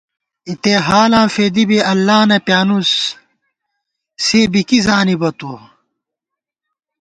اِتےحالاں 0.49 1.27
فېدِی 1.33 1.63
بی 1.69 1.77
اللہ 1.91 2.19
نہ 2.29 2.37
پیانُوس 2.45 2.91
سےبی 4.25 4.61
کی 4.69 4.79
زانِبہ 4.85 5.29
تو 5.39 5.51